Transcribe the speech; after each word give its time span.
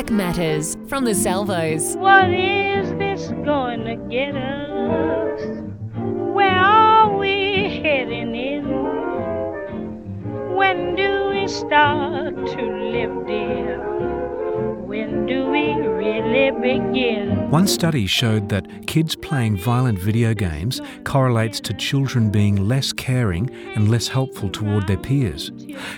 Black 0.00 0.12
Matters 0.12 0.78
from 0.88 1.04
the 1.04 1.14
Salvos. 1.14 1.94
What 1.96 2.30
is 2.30 2.88
this 2.94 3.28
going 3.44 3.84
to 3.84 3.96
get 4.08 4.34
us? 4.34 5.42
Where 6.34 6.56
are 6.56 7.14
we 7.18 7.82
heading 7.82 8.34
in? 8.34 8.64
When 10.56 10.94
do 10.96 11.28
we 11.34 11.46
start 11.48 12.34
to 12.34 12.62
live, 12.62 13.26
dear? 13.26 13.78
When 14.86 15.26
do 15.26 15.50
we 15.50 15.74
really 15.74 16.50
begin? 16.52 17.19
One 17.50 17.66
study 17.66 18.06
showed 18.06 18.48
that 18.50 18.86
kids 18.86 19.16
playing 19.16 19.56
violent 19.56 19.98
video 19.98 20.34
games 20.34 20.80
correlates 21.02 21.58
to 21.62 21.74
children 21.74 22.30
being 22.30 22.68
less 22.68 22.92
caring 22.92 23.50
and 23.74 23.90
less 23.90 24.06
helpful 24.06 24.48
toward 24.50 24.86
their 24.86 24.96
peers. 24.96 25.50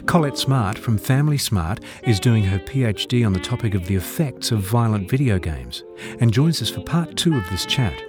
Colette 0.07 0.39
Smart 0.39 0.79
from 0.79 0.97
Family 0.97 1.37
Smart 1.37 1.81
is 2.05 2.19
doing 2.19 2.43
her 2.45 2.59
PhD 2.59 3.27
on 3.27 3.35
the 3.35 3.39
topic 3.39 3.75
of 3.75 3.87
the 3.87 3.95
effects 3.97 4.51
of 4.51 4.61
violent 4.61 5.11
video 5.11 5.39
games 5.39 5.85
and 6.21 6.33
joins 6.33 6.63
us 6.63 6.71
for 6.71 6.81
part 6.81 7.17
two 7.17 7.37
of 7.37 7.45
this 7.51 7.67
chat. 7.67 8.01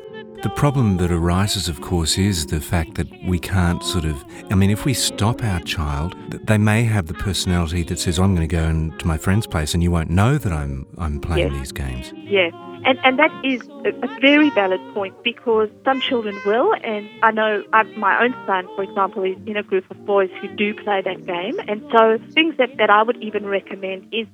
The 0.42 0.50
problem 0.50 0.96
that 0.98 1.12
arises, 1.12 1.68
of 1.68 1.82
course, 1.82 2.18
is 2.18 2.46
the 2.46 2.62
fact 2.62 2.96
that 2.96 3.08
we 3.26 3.40
can't 3.40 3.84
sort 3.84 4.06
of. 4.06 4.24
I 4.52 4.56
mean, 4.56 4.70
if 4.70 4.86
we 4.86 4.94
stop 4.94 5.44
our 5.44 5.60
child, 5.62 6.16
they 6.48 6.58
may 6.58 6.84
have 6.84 7.08
the 7.08 7.14
personality 7.14 7.84
that 7.84 8.00
says, 8.00 8.20
"I'm 8.20 8.36
going 8.36 8.48
to 8.48 8.54
go 8.56 8.98
to 8.98 9.08
my 9.08 9.18
friend's 9.18 9.48
place, 9.48 9.74
and 9.74 9.82
you 9.82 9.90
won't 9.92 10.10
know 10.10 10.38
that 10.38 10.52
I'm 10.52 10.86
I'm 10.98 11.20
playing 11.22 11.52
Yes. 11.52 11.60
these 11.60 11.72
games." 11.72 12.14
Yes. 12.16 12.54
And, 12.86 13.00
and 13.04 13.18
that 13.18 13.32
is 13.46 13.62
a, 13.86 13.90
a 14.06 14.20
very 14.20 14.50
valid 14.50 14.82
point 14.94 15.16
because 15.24 15.70
some 15.86 16.02
children 16.02 16.38
will, 16.46 16.74
and 16.84 17.10
I 17.22 17.32
know 17.32 17.64
I, 17.72 17.84
my 17.84 18.24
own 18.24 18.36
son, 18.46 18.68
for 18.76 18.84
example, 18.84 19.24
is 19.24 19.38
in 19.46 19.56
a 19.56 19.64
group 19.64 19.90
of 19.90 20.06
boys 20.06 20.30
who 20.42 20.50
do 20.56 20.74
play 20.74 21.02
that 21.02 21.26
game. 21.26 21.60
And 21.68 21.82
so, 21.92 22.20
things 22.34 22.58
that, 22.58 22.78
that 22.78 22.90
I 22.90 23.04
would 23.04 23.24
even 23.24 23.46
recommend 23.46 24.14
is 24.14 24.28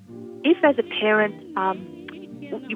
if, 0.43 0.57
as 0.63 0.75
a 0.79 0.99
parent, 0.99 1.57
um, 1.57 1.77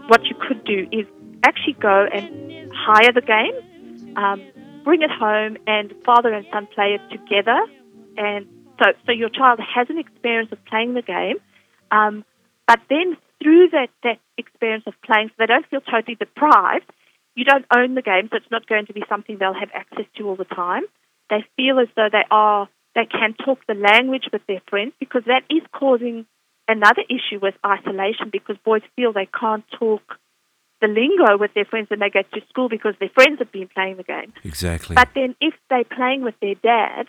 what 0.07 0.23
you 0.25 0.35
could 0.47 0.63
do 0.63 0.87
is 0.91 1.07
actually 1.43 1.73
go 1.73 2.05
and 2.13 2.71
hire 2.71 3.11
the 3.11 3.21
game, 3.21 4.15
um, 4.15 4.41
bring 4.83 5.01
it 5.01 5.11
home, 5.11 5.57
and 5.65 5.93
father 6.05 6.33
and 6.33 6.45
son 6.51 6.67
play 6.75 6.99
it 6.99 7.01
together. 7.11 7.59
And 8.17 8.47
so, 8.79 8.91
so 9.05 9.11
your 9.11 9.29
child 9.29 9.59
has 9.59 9.89
an 9.89 9.97
experience 9.97 10.51
of 10.51 10.63
playing 10.65 10.93
the 10.93 11.01
game, 11.01 11.37
um, 11.91 12.25
but 12.67 12.79
then 12.89 13.17
through 13.43 13.69
that, 13.71 13.89
that 14.03 14.19
experience 14.37 14.85
of 14.87 14.93
playing, 15.05 15.29
so 15.29 15.33
they 15.39 15.45
don't 15.45 15.67
feel 15.67 15.81
totally 15.81 16.15
deprived, 16.15 16.89
you 17.35 17.43
don't 17.43 17.65
own 17.75 17.95
the 17.95 18.01
game, 18.01 18.29
so 18.31 18.37
it's 18.37 18.51
not 18.51 18.67
going 18.67 18.85
to 18.85 18.93
be 18.93 19.03
something 19.09 19.37
they'll 19.37 19.53
have 19.53 19.71
access 19.73 20.05
to 20.17 20.27
all 20.27 20.35
the 20.35 20.45
time. 20.45 20.83
They 21.29 21.45
feel 21.57 21.79
as 21.79 21.87
though 21.95 22.09
they 22.11 22.23
are 22.31 22.69
they 22.95 23.05
can 23.05 23.33
talk 23.33 23.59
the 23.67 23.73
language 23.73 24.25
with 24.31 24.45
their 24.47 24.61
friends 24.69 24.93
because 24.99 25.23
that 25.25 25.41
is 25.49 25.63
causing 25.71 26.25
another 26.67 27.01
issue 27.09 27.39
with 27.41 27.55
isolation 27.65 28.29
because 28.31 28.55
boys 28.63 28.83
feel 28.95 29.11
they 29.11 29.27
can't 29.39 29.65
talk 29.79 30.01
the 30.79 30.87
lingo 30.87 31.37
with 31.37 31.53
their 31.55 31.65
friends 31.65 31.89
when 31.89 31.99
they 31.99 32.09
get 32.09 32.31
to 32.33 32.41
school 32.49 32.69
because 32.69 32.93
their 32.99 33.09
friends 33.09 33.39
have 33.39 33.51
been 33.51 33.67
playing 33.73 33.97
the 33.97 34.03
game. 34.03 34.33
Exactly. 34.43 34.95
But 34.95 35.09
then 35.15 35.35
if 35.41 35.53
they're 35.69 35.83
playing 35.83 36.23
with 36.23 36.35
their 36.41 36.55
dad 36.55 37.07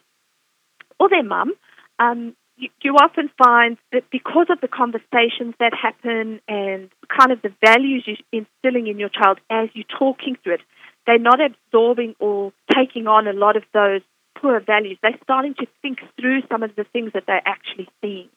or 0.98 1.08
their 1.08 1.24
mum, 1.24 1.52
um, 1.98 2.34
you, 2.56 2.69
you 2.83 2.94
often 2.94 3.30
find 3.36 3.77
that 3.92 4.05
because 4.10 4.47
of 4.50 4.60
the 4.60 4.69
conversations 4.69 5.55
that 5.58 5.72
happen 5.74 6.41
and 6.48 6.91
kind 7.08 7.33
of 7.33 7.42
the 7.42 7.52
values 7.64 8.05
you're 8.06 8.44
instilling 8.44 8.86
in 8.86 8.98
your 8.98 9.08
child 9.08 9.38
as 9.50 9.69
you're 9.74 9.84
talking 9.98 10.36
through 10.42 10.55
it, 10.55 10.61
they're 11.06 11.19
not 11.19 11.41
absorbing 11.41 12.14
or 12.19 12.52
taking 12.74 13.06
on 13.06 13.27
a 13.27 13.33
lot 13.33 13.56
of 13.56 13.64
those 13.72 14.00
poor 14.41 14.61
values. 14.61 14.98
They're 15.02 15.19
starting 15.22 15.55
to 15.55 15.66
think 15.83 15.98
through 16.19 16.42
some 16.48 16.62
of 16.62 16.74
the 16.77 16.84
things 16.84 17.12
that 17.14 17.24
they're 17.27 17.42
actually 17.44 17.88
seeing. 18.00 18.28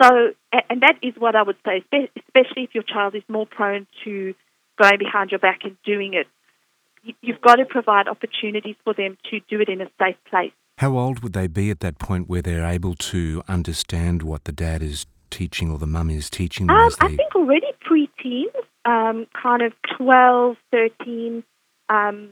So, 0.00 0.32
and 0.70 0.82
that 0.82 0.94
is 1.02 1.14
what 1.18 1.34
I 1.34 1.42
would 1.42 1.56
say, 1.66 1.82
especially 1.92 2.62
if 2.62 2.74
your 2.74 2.84
child 2.84 3.16
is 3.16 3.22
more 3.28 3.46
prone 3.46 3.86
to 4.04 4.34
going 4.80 4.98
behind 4.98 5.32
your 5.32 5.40
back 5.40 5.60
and 5.64 5.76
doing 5.84 6.14
it. 6.14 6.26
You've 7.20 7.40
got 7.40 7.56
to 7.56 7.64
provide 7.64 8.06
opportunities 8.06 8.76
for 8.84 8.94
them 8.94 9.16
to 9.30 9.40
do 9.48 9.60
it 9.60 9.68
in 9.68 9.80
a 9.80 9.90
safe 9.98 10.16
place. 10.30 10.52
How 10.78 10.96
old 10.96 11.24
would 11.24 11.32
they 11.32 11.48
be 11.48 11.70
at 11.72 11.80
that 11.80 11.98
point 11.98 12.28
where 12.28 12.40
they're 12.40 12.64
able 12.64 12.94
to 12.94 13.42
understand 13.48 14.22
what 14.22 14.44
the 14.44 14.52
dad 14.52 14.80
is 14.80 15.06
teaching 15.28 15.72
or 15.72 15.78
the 15.78 15.88
mum 15.88 16.08
is 16.08 16.30
teaching 16.30 16.68
them? 16.68 16.76
Um, 16.76 16.86
as 16.86 16.96
I 17.00 17.08
think 17.08 17.34
already 17.34 17.66
pre-teens, 17.80 18.52
um, 18.84 19.26
kind 19.42 19.62
of 19.62 19.72
12, 19.96 20.56
13, 20.70 21.42
um, 21.88 22.30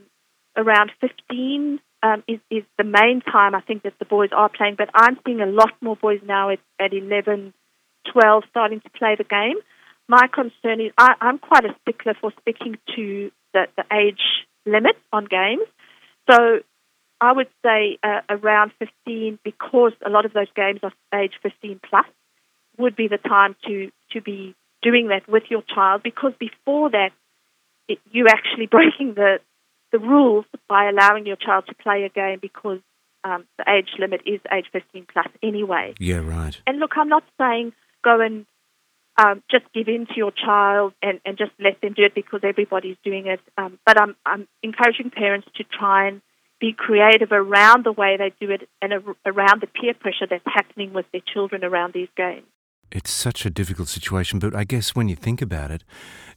around 0.57 0.93
15 1.01 1.81
um, 2.05 2.23
is, 2.29 2.39
is 2.49 2.63
the 2.79 2.85
main 2.85 3.21
time 3.21 3.57
I 3.57 3.63
think 3.63 3.83
that 3.83 3.95
the 3.99 4.05
boys 4.05 4.31
are 4.31 4.49
playing. 4.49 4.77
But 4.79 4.91
I'm 4.95 5.19
seeing 5.27 5.41
a 5.41 5.47
lot 5.47 5.73
more 5.81 5.97
boys 5.97 6.21
now 6.25 6.51
at, 6.51 6.61
at 6.79 6.93
11, 6.93 7.53
12 8.13 8.45
starting 8.49 8.81
to 8.81 8.91
play 8.91 9.17
the 9.19 9.25
game. 9.25 9.57
My 10.07 10.29
concern 10.33 10.81
is 10.81 10.93
I, 10.97 11.15
I'm 11.21 11.39
quite 11.39 11.65
a 11.65 11.75
stickler 11.83 12.15
for 12.21 12.33
sticking 12.43 12.77
to 12.95 13.33
the, 13.53 13.67
the 13.77 13.83
age 13.93 14.23
limit 14.65 14.95
on 15.13 15.25
games. 15.25 15.67
So 16.31 16.61
I 17.21 17.33
would 17.33 17.49
say 17.65 17.99
uh, 18.03 18.21
around 18.29 18.73
15 18.79 19.39
because 19.43 19.93
a 20.05 20.11
lot 20.11 20.25
of 20.27 20.33
those 20.33 20.51
games 20.55 20.81
are 20.83 20.93
age 21.19 21.33
15 21.43 21.81
plus 21.89 22.07
would 22.79 22.95
be 22.95 23.09
the 23.09 23.19
time 23.19 23.57
to, 23.67 23.91
to 24.13 24.21
be 24.21 24.55
doing 24.83 25.09
that 25.09 25.29
with 25.29 25.45
your 25.49 25.63
child 25.63 26.03
because 26.03 26.33
before 26.39 26.91
that, 26.91 27.11
it, 27.89 27.99
you're 28.11 28.29
actually 28.29 28.67
breaking 28.71 29.15
the, 29.15 29.39
the 29.93 29.99
rules 29.99 30.45
by 30.69 30.89
allowing 30.89 31.27
your 31.27 31.37
child 31.37 31.65
to 31.69 31.75
play 31.75 32.05
a 32.05 32.09
game 32.09 32.39
because 32.41 32.81
um, 33.25 33.45
the 33.59 33.65
age 33.69 33.89
limit 33.99 34.21
is 34.27 34.41
age 34.53 34.67
15 34.73 35.07
plus 35.13 35.27
anyway. 35.43 35.95
Yeah, 35.99 36.19
right. 36.19 36.61
And 36.67 36.79
look, 36.79 36.93
I'm 36.97 37.09
not 37.09 37.25
saying 37.39 37.73
go 38.05 38.21
and 38.21 38.47
um, 39.19 39.43
just 39.51 39.65
give 39.73 39.89
in 39.89 40.07
to 40.07 40.15
your 40.17 40.31
child 40.31 40.93
and, 41.03 41.21
and 41.25 41.39
just 41.39 41.53
let 41.59 41.81
them 41.81 41.95
do 41.95 42.05
it 42.05 42.15
because 42.15 42.41
everybody's 42.43 42.97
doing 43.03 43.27
it. 43.27 43.41
Um, 43.57 43.79
but 43.87 44.01
I'm, 44.01 44.15
I'm 44.27 44.47
encouraging 44.63 45.11
parents 45.11 45.49
to 45.57 45.65
try 45.65 46.09
and 46.09 46.21
be 46.61 46.73
creative 46.73 47.33
around 47.33 47.85
the 47.85 47.93
way 47.93 48.17
they 48.17 48.33
do 48.41 48.51
it 48.51 48.69
and 48.81 48.93
around 49.25 49.61
the 49.61 49.67
peer 49.67 49.95
pressure 49.95 50.27
that's 50.29 50.45
happening 50.47 50.93
with 50.93 51.07
their 51.13 51.21
children 51.33 51.65
around 51.65 51.93
these 51.93 52.09
games. 52.17 52.47
It's 52.91 53.11
such 53.11 53.45
a 53.45 53.51
difficult 53.51 53.89
situation, 53.89 54.39
but 54.39 54.55
I 54.55 54.65
guess 54.65 54.95
when 54.95 55.09
you 55.09 55.17
think 55.17 55.43
about 55.43 55.71
it, 55.71 55.83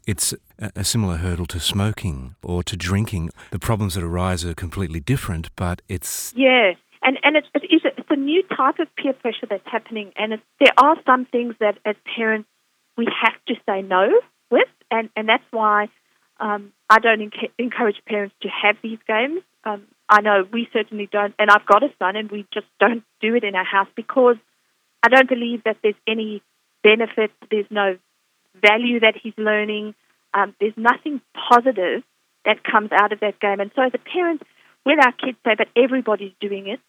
it's 0.07 0.34
a, 0.57 0.84
similar 0.84 1.18
hurdle 1.18 1.46
to 1.47 1.59
smoking 1.59 2.35
or 2.44 2.63
to 2.63 2.75
drinking. 2.75 3.30
The 3.52 3.59
problems 3.59 3.94
that 3.94 4.03
arise 4.03 4.44
are 4.44 4.56
completely 4.56 5.00
different, 5.00 5.56
but 5.56 5.81
it's 5.88 6.34
Yeah, 6.36 6.74
and 7.03 7.19
and 7.24 7.36
it's 7.38 7.47
it 7.53 7.72
is 7.72 7.86
a, 7.86 7.90
it's 8.00 8.09
a 8.09 8.16
new 8.16 8.41
type 8.57 8.80
of 8.80 8.88
peer 8.96 9.13
pressure 9.13 9.46
that's 9.47 9.68
happening, 9.68 10.12
and 10.16 10.41
there 10.59 10.74
are 10.78 10.96
some 11.06 11.25
things 11.25 11.53
that 11.59 11.78
as 11.86 11.96
parents 12.16 12.50
we 12.97 13.07
have 13.24 13.36
to 13.47 13.56
say 13.68 13.84
no 13.84 14.09
with, 14.50 14.68
and 14.90 15.09
and 15.16 15.30
that's 15.30 15.44
why 15.51 15.88
um, 16.40 16.74
I 16.90 17.00
don't 17.00 17.19
enc- 17.19 17.51
encourage 17.59 17.97
parents 18.07 18.36
to 18.41 18.50
have 18.50 18.78
these 18.81 19.00
games. 19.07 19.41
Um, 19.64 19.84
I 20.08 20.22
know 20.22 20.46
we 20.52 20.68
certainly 20.74 21.08
don't, 21.12 21.34
and 21.38 21.50
I've 21.50 21.66
got 21.66 21.84
a 21.84 21.90
son, 22.00 22.16
and 22.16 22.31
we 22.31 22.46
just 22.53 22.68
don't 22.80 23.03
do 23.22 23.36
it 23.36 23.44
in 23.44 23.56
our 23.56 23.66
house 23.66 23.90
because 23.96 24.38
I 25.03 25.09
don't 25.09 25.30
believe 25.30 25.64
that 25.66 25.78
there's 25.84 25.96
any 26.08 26.42
benefit. 26.84 27.31
There's 27.52 27.69
no 27.69 27.98
value 28.56 29.00
that 29.02 29.16
he's 29.22 29.34
learning. 29.38 29.96
Um, 30.34 30.56
there's 30.59 30.78
nothing 30.78 31.22
positive 31.50 32.03
that 32.46 32.64
comes 32.64 32.92
out 32.92 33.12
of 33.12 33.19
that 33.19 33.40
game. 33.40 33.59
And 33.59 33.72
so, 33.75 33.84
as 33.84 33.92
a 33.94 33.98
parent, 33.98 34.42
when 34.84 35.00
our 35.00 35.12
kids 35.12 35.38
say, 35.46 35.56
"But 35.56 35.68
everybody's 35.75 36.34
doing 36.40 36.68
it," 36.68 36.80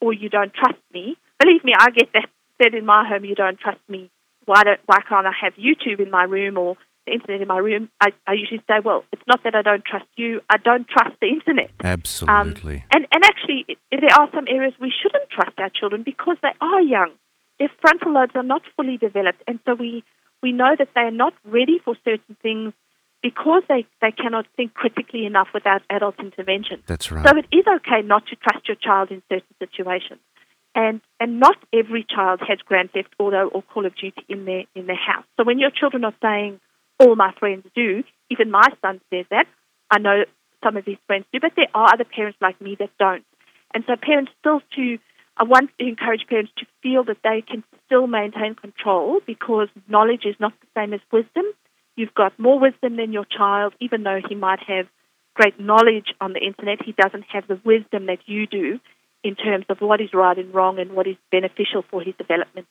or 0.00 0.12
"You 0.12 0.28
don't 0.28 0.52
trust 0.52 0.80
me," 0.92 1.16
believe 1.38 1.64
me, 1.64 1.72
I 1.76 1.90
get 1.90 2.12
that 2.12 2.28
said 2.62 2.74
in 2.74 2.84
my 2.84 3.08
home. 3.08 3.24
You 3.24 3.34
don't 3.34 3.58
trust 3.58 3.80
me. 3.88 4.10
Why 4.44 4.64
don't? 4.64 4.80
Why 4.86 5.00
can't 5.00 5.26
I 5.26 5.32
have 5.40 5.54
YouTube 5.54 6.00
in 6.00 6.10
my 6.10 6.24
room 6.24 6.58
or 6.58 6.76
internet 7.12 7.40
in 7.40 7.48
my 7.48 7.58
room? 7.58 7.90
I, 8.00 8.08
I 8.26 8.32
usually 8.34 8.62
say, 8.68 8.80
"Well, 8.84 9.04
it's 9.12 9.22
not 9.26 9.42
that 9.44 9.54
I 9.54 9.62
don't 9.62 9.84
trust 9.84 10.06
you. 10.16 10.40
I 10.50 10.56
don't 10.58 10.86
trust 10.88 11.16
the 11.20 11.28
internet." 11.28 11.70
Um, 11.80 11.90
absolutely. 11.90 12.84
And 12.92 13.06
and 13.12 13.24
actually, 13.24 13.64
it, 13.68 13.78
there 13.90 14.14
are 14.18 14.28
some 14.34 14.46
areas 14.48 14.74
we 14.80 14.92
shouldn't 15.02 15.30
trust 15.30 15.58
our 15.58 15.70
children 15.70 16.02
because 16.02 16.36
they 16.42 16.54
are 16.60 16.80
young. 16.80 17.12
Their 17.58 17.70
frontal 17.80 18.12
lobes 18.12 18.32
are 18.34 18.42
not 18.42 18.62
fully 18.76 18.96
developed, 18.96 19.42
and 19.46 19.58
so 19.66 19.74
we 19.74 20.04
we 20.42 20.52
know 20.52 20.74
that 20.78 20.88
they 20.94 21.02
are 21.02 21.10
not 21.10 21.34
ready 21.44 21.78
for 21.84 21.96
certain 22.04 22.36
things 22.42 22.72
because 23.22 23.62
they, 23.68 23.86
they 24.00 24.12
cannot 24.12 24.46
think 24.56 24.74
critically 24.74 25.26
enough 25.26 25.48
without 25.52 25.82
adult 25.90 26.14
intervention. 26.20 26.82
That's 26.86 27.10
right. 27.10 27.26
So 27.26 27.36
it 27.36 27.46
is 27.52 27.64
okay 27.66 28.02
not 28.02 28.26
to 28.26 28.36
trust 28.36 28.68
your 28.68 28.76
child 28.76 29.10
in 29.10 29.22
certain 29.28 29.54
situations. 29.58 30.20
And 30.74 31.00
and 31.18 31.40
not 31.40 31.56
every 31.72 32.06
child 32.08 32.40
has 32.46 32.58
Grand 32.60 32.92
Theft 32.92 33.08
Auto 33.18 33.48
or 33.48 33.62
Call 33.62 33.86
of 33.86 33.96
Duty 33.96 34.22
in 34.28 34.44
their 34.44 34.64
in 34.74 34.86
their 34.86 34.96
house. 34.96 35.24
So 35.36 35.44
when 35.44 35.58
your 35.58 35.70
children 35.70 36.04
are 36.04 36.14
saying 36.22 36.60
all 36.98 37.16
my 37.16 37.32
friends 37.38 37.66
do, 37.74 38.04
even 38.30 38.50
my 38.50 38.68
son 38.82 39.00
says 39.10 39.26
that, 39.30 39.46
I 39.90 39.98
know 39.98 40.24
some 40.62 40.76
of 40.76 40.84
his 40.84 40.96
friends 41.06 41.26
do, 41.32 41.40
but 41.40 41.52
there 41.56 41.68
are 41.74 41.92
other 41.92 42.04
parents 42.04 42.38
like 42.40 42.60
me 42.60 42.76
that 42.78 42.90
don't. 42.98 43.24
And 43.74 43.84
so 43.86 43.94
parents 44.00 44.32
still 44.40 44.60
to 44.76 44.98
I 45.40 45.44
want 45.44 45.70
to 45.78 45.86
encourage 45.86 46.26
parents 46.28 46.50
to 46.58 46.66
feel 46.82 47.04
that 47.04 47.18
they 47.22 47.42
can 47.46 47.62
still 47.86 48.08
maintain 48.08 48.56
control 48.56 49.20
because 49.24 49.68
knowledge 49.86 50.24
is 50.24 50.34
not 50.40 50.52
the 50.60 50.66
same 50.76 50.92
as 50.92 51.00
wisdom. 51.12 51.44
You've 51.94 52.14
got 52.14 52.36
more 52.40 52.58
wisdom 52.58 52.96
than 52.96 53.12
your 53.12 53.24
child, 53.24 53.72
even 53.80 54.02
though 54.02 54.20
he 54.28 54.34
might 54.34 54.58
have 54.66 54.86
great 55.34 55.60
knowledge 55.60 56.12
on 56.20 56.32
the 56.32 56.40
internet, 56.40 56.82
he 56.84 56.90
doesn't 56.90 57.24
have 57.32 57.46
the 57.46 57.60
wisdom 57.64 58.06
that 58.06 58.18
you 58.26 58.48
do 58.48 58.80
in 59.24 59.34
terms 59.34 59.66
of 59.68 59.78
what 59.80 60.00
is 60.00 60.14
right 60.14 60.38
and 60.38 60.54
wrong 60.54 60.78
and 60.78 60.92
what 60.92 61.06
is 61.06 61.16
beneficial 61.30 61.84
for 61.90 62.02
his 62.02 62.14
development. 62.16 62.66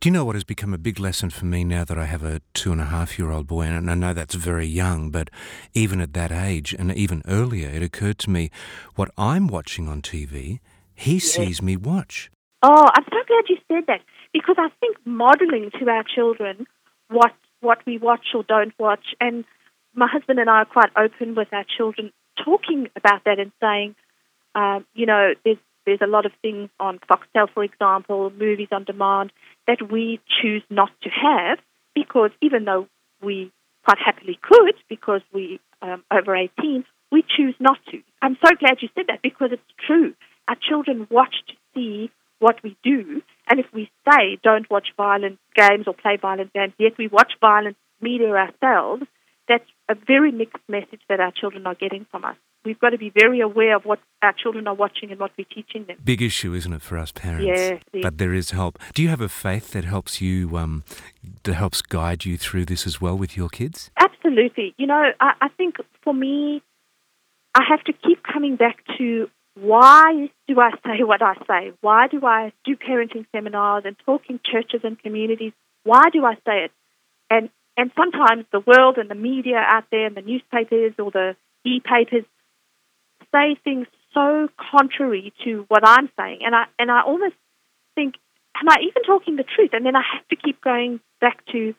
Do 0.00 0.08
you 0.08 0.12
know 0.12 0.24
what 0.24 0.36
has 0.36 0.44
become 0.44 0.72
a 0.72 0.78
big 0.78 1.00
lesson 1.00 1.28
for 1.28 1.44
me 1.44 1.64
now 1.64 1.82
that 1.84 1.98
I 1.98 2.04
have 2.04 2.22
a 2.22 2.40
two 2.54 2.70
and 2.70 2.80
a 2.80 2.84
half 2.84 3.18
year 3.18 3.32
old 3.32 3.48
boy? 3.48 3.62
And 3.62 3.90
I 3.90 3.94
know 3.94 4.12
that's 4.12 4.36
very 4.36 4.66
young, 4.66 5.10
but 5.10 5.28
even 5.74 6.00
at 6.00 6.12
that 6.12 6.30
age 6.30 6.72
and 6.72 6.94
even 6.94 7.22
earlier, 7.26 7.68
it 7.68 7.82
occurred 7.82 8.18
to 8.20 8.30
me 8.30 8.50
what 8.94 9.10
I'm 9.18 9.48
watching 9.48 9.88
on 9.88 10.00
TV, 10.02 10.60
he 10.94 11.14
yes. 11.14 11.24
sees 11.24 11.60
me 11.60 11.76
watch. 11.76 12.30
Oh, 12.62 12.86
I'm 12.94 13.04
so 13.04 13.18
glad 13.26 13.44
you 13.48 13.56
said 13.66 13.86
that 13.88 14.00
because 14.32 14.56
I 14.56 14.68
think 14.78 14.96
modeling 15.04 15.70
to 15.80 15.88
our 15.88 16.04
children 16.04 16.66
what 17.08 17.32
what 17.60 17.78
we 17.84 17.98
watch 17.98 18.26
or 18.34 18.44
don't 18.44 18.72
watch, 18.78 19.16
and 19.20 19.44
my 19.94 20.06
husband 20.06 20.38
and 20.38 20.48
I 20.48 20.58
are 20.58 20.64
quite 20.64 20.90
open 20.96 21.34
with 21.34 21.48
our 21.52 21.64
children 21.76 22.12
talking 22.44 22.88
about 22.94 23.24
that 23.24 23.40
and 23.40 23.50
saying, 23.60 23.96
um, 24.54 24.86
you 24.94 25.06
know, 25.06 25.34
there's 25.44 25.58
there's 25.88 26.02
a 26.02 26.06
lot 26.06 26.26
of 26.26 26.32
things 26.42 26.68
on 26.78 27.00
Foxtel, 27.10 27.48
for 27.54 27.64
example, 27.64 28.30
movies 28.38 28.68
on 28.72 28.84
demand 28.84 29.32
that 29.66 29.90
we 29.90 30.20
choose 30.42 30.62
not 30.68 30.90
to 31.02 31.08
have 31.08 31.58
because 31.94 32.30
even 32.42 32.66
though 32.66 32.86
we 33.22 33.50
quite 33.86 33.96
happily 33.96 34.38
could 34.42 34.74
because 34.90 35.22
we 35.32 35.60
um, 35.80 36.04
over 36.12 36.36
18, 36.36 36.84
we 37.10 37.24
choose 37.36 37.54
not 37.58 37.78
to. 37.90 38.02
I'm 38.20 38.36
so 38.44 38.54
glad 38.60 38.82
you 38.82 38.90
said 38.94 39.06
that 39.08 39.22
because 39.22 39.48
it's 39.50 39.62
true. 39.86 40.12
Our 40.46 40.56
children 40.56 41.06
watch 41.10 41.36
to 41.48 41.54
see 41.74 42.10
what 42.38 42.62
we 42.62 42.76
do, 42.84 43.22
and 43.48 43.58
if 43.58 43.66
we 43.72 43.90
say 44.06 44.38
don't 44.44 44.68
watch 44.70 44.88
violent 44.94 45.38
games 45.54 45.86
or 45.86 45.94
play 45.94 46.18
violent 46.20 46.52
games, 46.52 46.74
yet 46.78 46.98
we 46.98 47.08
watch 47.08 47.32
violent 47.40 47.78
media 48.02 48.28
ourselves, 48.28 49.04
that's 49.48 49.64
a 49.88 49.94
very 49.94 50.32
mixed 50.32 50.62
message 50.68 51.00
that 51.08 51.18
our 51.18 51.32
children 51.32 51.66
are 51.66 51.74
getting 51.74 52.06
from 52.10 52.26
us 52.26 52.36
we've 52.64 52.78
got 52.78 52.90
to 52.90 52.98
be 52.98 53.10
very 53.10 53.40
aware 53.40 53.76
of 53.76 53.84
what 53.84 54.00
our 54.22 54.32
children 54.32 54.66
are 54.66 54.74
watching 54.74 55.10
and 55.10 55.20
what 55.20 55.30
we're 55.38 55.44
teaching 55.44 55.84
them. 55.86 55.96
Big 56.04 56.22
issue, 56.22 56.54
isn't 56.54 56.72
it, 56.72 56.82
for 56.82 56.98
us 56.98 57.12
parents? 57.12 57.82
Yeah. 57.92 58.02
But 58.02 58.18
there 58.18 58.34
is 58.34 58.50
help. 58.50 58.78
Do 58.94 59.02
you 59.02 59.08
have 59.08 59.20
a 59.20 59.28
faith 59.28 59.72
that 59.72 59.84
helps 59.84 60.20
you, 60.20 60.56
um, 60.56 60.84
that 61.44 61.54
helps 61.54 61.82
guide 61.82 62.24
you 62.24 62.36
through 62.36 62.66
this 62.66 62.86
as 62.86 63.00
well 63.00 63.16
with 63.16 63.36
your 63.36 63.48
kids? 63.48 63.90
Absolutely. 63.96 64.74
You 64.76 64.86
know, 64.86 65.12
I, 65.20 65.32
I 65.40 65.48
think 65.56 65.76
for 66.02 66.12
me, 66.12 66.62
I 67.54 67.62
have 67.68 67.82
to 67.84 67.92
keep 67.92 68.22
coming 68.22 68.56
back 68.56 68.78
to 68.98 69.28
why 69.54 70.30
do 70.46 70.60
I 70.60 70.70
say 70.86 71.02
what 71.02 71.22
I 71.22 71.34
say? 71.46 71.72
Why 71.80 72.08
do 72.08 72.24
I 72.24 72.52
do 72.64 72.76
parenting 72.76 73.26
seminars 73.32 73.84
and 73.86 73.96
talk 74.04 74.22
in 74.28 74.40
churches 74.44 74.80
and 74.84 74.98
communities? 74.98 75.52
Why 75.84 76.10
do 76.12 76.24
I 76.24 76.34
say 76.46 76.64
it? 76.64 76.72
And 77.30 77.50
and 77.76 77.92
sometimes 77.96 78.44
the 78.50 78.60
world 78.60 78.98
and 78.98 79.08
the 79.08 79.14
media 79.14 79.56
out 79.56 79.84
there 79.92 80.06
and 80.06 80.16
the 80.16 80.22
newspapers 80.22 80.94
or 80.98 81.12
the 81.12 81.36
e-papers 81.64 82.24
say 83.32 83.56
things 83.64 83.86
so 84.14 84.48
contrary 84.72 85.32
to 85.44 85.64
what 85.68 85.86
I'm 85.86 86.08
saying, 86.18 86.40
and 86.44 86.54
I 86.54 86.64
and 86.78 86.90
I 86.90 87.02
almost 87.02 87.34
think, 87.94 88.14
am 88.60 88.68
I 88.68 88.76
even 88.82 89.02
talking 89.04 89.36
the 89.36 89.44
truth? 89.44 89.70
And 89.72 89.84
then 89.84 89.96
I 89.96 90.02
have 90.14 90.26
to 90.28 90.36
keep 90.36 90.60
going 90.60 91.00
back 91.20 91.44
to, 91.52 91.74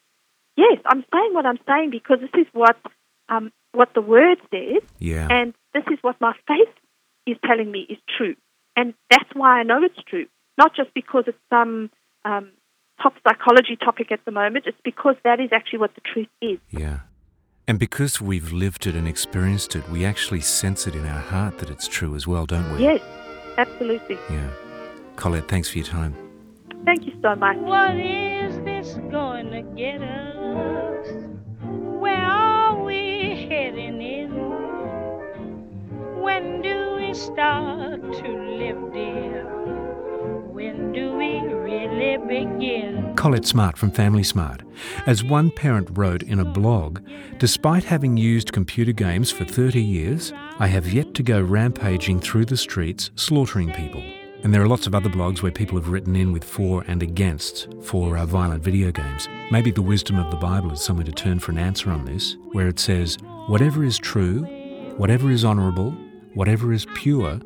yes, 0.55 0.77
I'm 0.85 1.03
saying 1.13 1.33
what 1.33 1.45
I'm 1.45 1.59
saying 1.67 1.89
because 1.91 2.19
this 2.19 2.41
is 2.41 2.47
what 2.53 2.77
um, 3.29 3.51
what 3.71 3.93
the 3.93 4.01
word 4.01 4.37
says, 4.51 4.83
yeah. 4.99 5.27
and 5.29 5.53
this 5.73 5.83
is 5.91 5.99
what 6.01 6.19
my 6.19 6.33
faith 6.47 6.73
is 7.27 7.37
telling 7.45 7.71
me 7.71 7.85
is 7.89 7.97
true, 8.17 8.35
and 8.75 8.93
that's 9.09 9.29
why 9.33 9.59
I 9.59 9.63
know 9.63 9.83
it's 9.83 10.01
true, 10.07 10.25
not 10.57 10.75
just 10.75 10.93
because 10.93 11.25
it's 11.27 11.37
some 11.49 11.91
um, 12.25 12.51
top 13.01 13.13
psychology 13.27 13.75
topic 13.75 14.11
at 14.11 14.23
the 14.25 14.31
moment. 14.31 14.65
It's 14.67 14.77
because 14.83 15.15
that 15.23 15.39
is 15.39 15.49
actually 15.51 15.79
what 15.79 15.95
the 15.95 16.01
truth 16.01 16.27
is. 16.41 16.59
Yeah. 16.69 16.99
And 17.69 17.77
because 17.77 18.19
we've 18.19 18.51
lived 18.51 18.87
it 18.87 18.95
and 18.95 19.07
experienced 19.07 19.75
it, 19.75 19.87
we 19.89 20.03
actually 20.03 20.41
sense 20.41 20.87
it 20.87 20.95
in 20.95 21.05
our 21.05 21.19
heart 21.19 21.59
that 21.59 21.69
it's 21.69 21.87
true 21.87 22.15
as 22.15 22.25
well, 22.25 22.47
don't 22.47 22.67
we? 22.73 22.81
Yes, 22.81 22.99
absolutely. 23.59 24.17
Yeah. 24.27 24.49
Colette, 25.17 25.47
thanks 25.47 25.69
for 25.69 25.77
your 25.77 25.85
time. 25.85 26.15
Thank 26.83 27.05
you 27.05 27.13
so 27.21 27.35
much. 27.35 27.57
What 27.57 27.95
is 27.95 28.55
this 28.65 28.95
going 29.11 29.51
to 29.51 29.61
get 29.77 30.01
us? 30.01 31.07
Where 31.61 32.15
are 32.15 32.83
we 32.83 33.47
heading 33.47 34.01
in? 34.01 34.31
When 36.23 36.63
do 36.63 36.95
we 36.95 37.13
start 37.13 38.01
to 38.01 38.29
live, 38.57 38.93
dear? 38.93 39.43
When 40.49 40.91
do 40.91 41.11
we 41.15 41.39
really 41.39 41.48
begin? 42.29 43.13
Colette 43.15 43.45
Smart 43.45 43.77
from 43.77 43.91
Family 43.91 44.23
Smart. 44.23 44.61
As 45.07 45.23
one 45.23 45.51
parent 45.51 45.89
wrote 45.97 46.23
in 46.23 46.39
a 46.39 46.45
blog, 46.45 47.01
despite 47.37 47.83
having 47.83 48.15
used 48.15 48.53
computer 48.53 48.93
games 48.93 49.31
for 49.31 49.43
30 49.43 49.81
years, 49.81 50.31
I 50.59 50.67
have 50.67 50.93
yet 50.93 51.13
to 51.15 51.23
go 51.23 51.41
rampaging 51.41 52.21
through 52.21 52.45
the 52.45 52.55
streets 52.55 53.09
slaughtering 53.15 53.73
people. 53.73 54.03
And 54.43 54.53
there 54.53 54.61
are 54.61 54.67
lots 54.67 54.87
of 54.87 54.95
other 54.95 55.09
blogs 55.09 55.41
where 55.41 55.51
people 55.51 55.77
have 55.77 55.89
written 55.89 56.15
in 56.15 56.31
with 56.31 56.45
for 56.45 56.85
and 56.87 57.03
against 57.03 57.67
for 57.81 58.17
uh, 58.17 58.25
violent 58.25 58.63
video 58.63 58.89
games. 58.91 59.27
Maybe 59.51 59.71
the 59.71 59.81
wisdom 59.81 60.17
of 60.17 60.31
the 60.31 60.37
Bible 60.37 60.71
is 60.71 60.81
somewhere 60.81 61.05
to 61.05 61.11
turn 61.11 61.39
for 61.39 61.51
an 61.51 61.57
answer 61.57 61.91
on 61.91 62.05
this, 62.05 62.37
where 62.53 62.69
it 62.69 62.79
says, 62.79 63.17
Whatever 63.47 63.83
is 63.83 63.97
true, 63.97 64.43
whatever 64.95 65.29
is 65.29 65.43
honourable, 65.43 65.91
whatever 66.35 66.71
is 66.71 66.85
pure, 66.93 67.41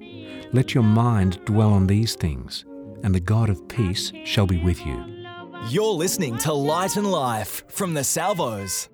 let 0.51 0.75
your 0.75 0.83
mind 0.83 1.43
dwell 1.45 1.73
on 1.73 1.87
these 1.87 2.13
things 2.13 2.65
and 3.03 3.13
the 3.13 3.19
God 3.19 3.49
of 3.49 3.67
peace 3.67 4.11
shall 4.25 4.47
be 4.47 4.57
with 4.63 4.85
you. 4.85 5.03
You're 5.69 5.93
listening 5.93 6.37
to 6.39 6.53
Light 6.53 6.97
and 6.97 7.09
Life 7.09 7.63
from 7.67 7.93
the 7.93 8.03
Salvos. 8.03 8.89